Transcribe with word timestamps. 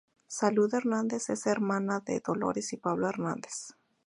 Salud 0.25 0.73
Hernández 0.73 1.29
es 1.29 1.45
hermana 1.45 1.99
de 1.99 2.23
Dolores 2.25 2.73
y 2.73 2.77
Pablo 2.77 3.07
Hernández. 3.07 3.75